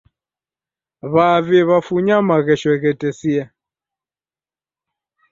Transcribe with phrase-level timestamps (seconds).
[1.13, 3.43] W'avi w'afunya maghesho ghetesia.